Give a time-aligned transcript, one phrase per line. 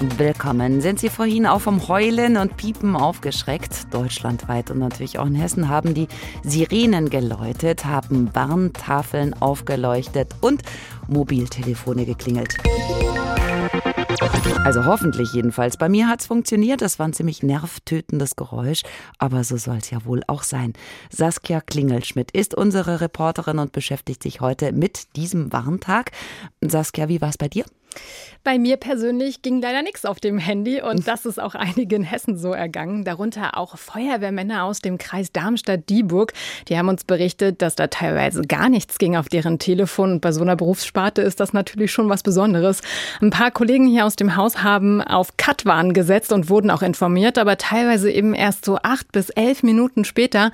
[0.00, 0.80] Willkommen.
[0.80, 3.92] Sind Sie vorhin auch vom Heulen und Piepen aufgeschreckt?
[3.92, 6.06] Deutschlandweit und natürlich auch in Hessen haben die
[6.44, 10.62] Sirenen geläutet, haben Warntafeln aufgeleuchtet und
[11.08, 12.54] Mobiltelefone geklingelt.
[14.64, 15.76] Also hoffentlich jedenfalls.
[15.76, 16.80] Bei mir hat es funktioniert.
[16.80, 18.82] Das war ein ziemlich nervtötendes Geräusch,
[19.18, 20.74] aber so soll es ja wohl auch sein.
[21.10, 26.12] Saskia Klingelschmidt ist unsere Reporterin und beschäftigt sich heute mit diesem Warntag.
[26.60, 27.64] Saskia, wie war es bei dir?
[28.44, 32.38] Bei mir persönlich ging leider nichts auf dem Handy und das ist auch einigen Hessen
[32.38, 36.32] so ergangen, darunter auch Feuerwehrmänner aus dem Kreis Darmstadt-Dieburg.
[36.68, 40.32] Die haben uns berichtet, dass da teilweise gar nichts ging auf deren Telefon und bei
[40.32, 42.80] so einer Berufssparte ist das natürlich schon was Besonderes.
[43.20, 47.38] Ein paar Kollegen hier aus dem Haus haben auf Cut-Warn gesetzt und wurden auch informiert,
[47.38, 50.52] aber teilweise eben erst so acht bis elf Minuten später.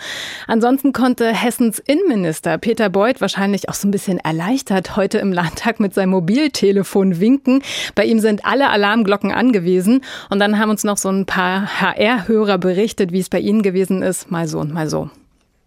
[0.49, 5.79] Ansonsten konnte Hessens Innenminister Peter Beuth wahrscheinlich auch so ein bisschen erleichtert heute im Landtag
[5.81, 7.63] mit seinem Mobiltelefon winken.
[7.95, 10.05] Bei ihm sind alle Alarmglocken angewiesen.
[10.31, 14.03] Und dann haben uns noch so ein paar HR-Hörer berichtet, wie es bei ihnen gewesen
[14.03, 14.31] ist.
[14.31, 15.11] Mal so und mal so.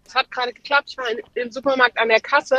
[0.06, 0.88] Es hat gerade geklappt.
[0.88, 2.56] Ich war im Supermarkt an der Kasse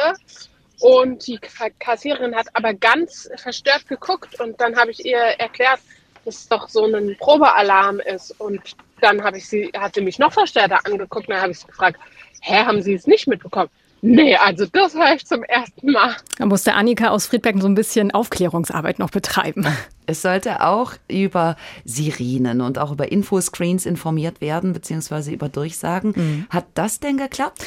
[0.80, 1.40] und die
[1.80, 4.40] Kassiererin hat aber ganz verstört geguckt.
[4.40, 5.80] Und dann habe ich ihr erklärt,
[6.26, 8.40] dass es doch so ein Probealarm ist.
[8.40, 8.62] Und
[9.02, 11.28] dann habe ich sie, hat sie mich noch verstärkter angeguckt.
[11.28, 12.00] Und dann habe ich sie gefragt,
[12.42, 13.70] hä, haben Sie es nicht mitbekommen?
[14.02, 16.16] Nee, also das höre ich zum ersten Mal.
[16.38, 19.68] Da musste Annika aus Friedberg so ein bisschen Aufklärungsarbeit noch betreiben.
[20.10, 26.14] Es sollte auch über Sirenen und auch über Infoscreens informiert werden, beziehungsweise über Durchsagen.
[26.16, 26.48] Mhm.
[26.50, 27.64] Hat das denn geklappt?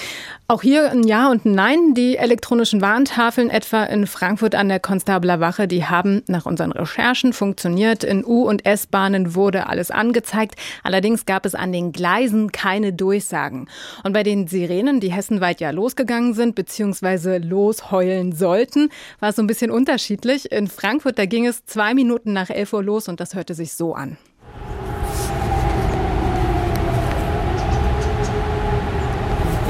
[0.49, 1.95] Auch hier ein Ja und ein Nein.
[1.95, 7.33] Die elektronischen Warntafeln etwa in Frankfurt an der Konstabler Wache, die haben nach unseren Recherchen
[7.33, 8.03] funktioniert.
[8.03, 10.57] In U- und S-Bahnen wurde alles angezeigt.
[10.83, 13.69] Allerdings gab es an den Gleisen keine Durchsagen.
[14.03, 18.89] Und bei den Sirenen, die hessenweit ja losgegangen sind, beziehungsweise losheulen sollten,
[19.21, 20.51] war es so ein bisschen unterschiedlich.
[20.51, 23.55] In Frankfurt, da ging es zwei Minuten Minuten nach 11 Uhr los und das hörte
[23.55, 24.17] sich so an.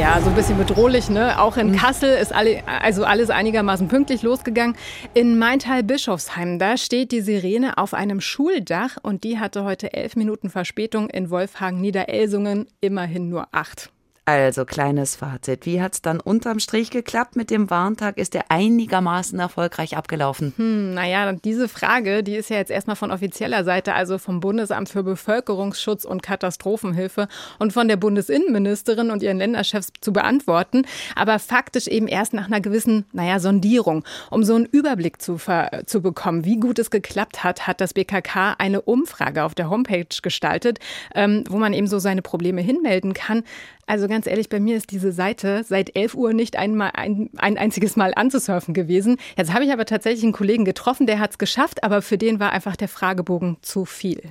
[0.00, 1.40] Ja, so ein bisschen bedrohlich, ne?
[1.40, 1.76] Auch in mhm.
[1.76, 4.74] Kassel ist alle, also alles einigermaßen pünktlich losgegangen.
[5.14, 10.50] In Maintal-Bischofsheim, da steht die Sirene auf einem Schuldach und die hatte heute elf Minuten
[10.50, 11.08] Verspätung.
[11.08, 13.91] In Wolfhagen-Niederelsungen immerhin nur acht.
[14.24, 15.66] Also, kleines Fazit.
[15.66, 18.18] Wie hat es dann unterm Strich geklappt mit dem Warntag?
[18.18, 20.52] Ist der einigermaßen erfolgreich abgelaufen?
[20.56, 24.88] Hm, naja, diese Frage, die ist ja jetzt erstmal von offizieller Seite, also vom Bundesamt
[24.88, 27.26] für Bevölkerungsschutz und Katastrophenhilfe
[27.58, 30.86] und von der Bundesinnenministerin und ihren Länderchefs zu beantworten.
[31.16, 34.04] Aber faktisch eben erst nach einer gewissen, naja, Sondierung.
[34.30, 35.38] Um so einen Überblick zu,
[35.86, 40.06] zu bekommen, wie gut es geklappt hat, hat das BKK eine Umfrage auf der Homepage
[40.22, 40.78] gestaltet,
[41.12, 43.42] ähm, wo man eben so seine Probleme hinmelden kann.
[43.86, 47.58] Also ganz ehrlich, bei mir ist diese Seite seit 11 Uhr nicht einmal ein, ein
[47.58, 49.16] einziges Mal anzusurfen gewesen.
[49.36, 52.38] Jetzt habe ich aber tatsächlich einen Kollegen getroffen, der hat es geschafft, aber für den
[52.38, 54.22] war einfach der Fragebogen zu viel.